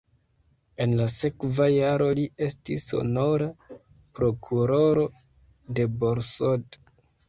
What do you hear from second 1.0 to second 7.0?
la sekva jaro li estis honora prokuroro de Borsod.